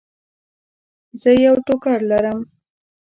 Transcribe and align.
زه 1.21 1.31
یو 1.45 1.55
ټوکر 1.65 1.99
لرم. 2.11 2.39